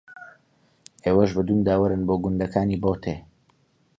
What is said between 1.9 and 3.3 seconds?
بۆ گوندەکانی بۆتێ